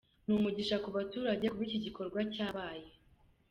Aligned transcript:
Ni 0.25 0.33
umugisha 0.37 0.75
ku 0.83 0.89
baturage 0.97 1.45
kuba 1.51 1.63
iki 1.67 1.79
gikorwa 1.85 2.19
cyabaye. 2.33 2.89